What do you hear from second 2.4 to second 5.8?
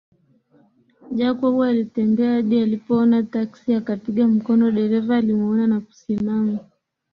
alipoona taksi akapiga mkono dereva alimuona na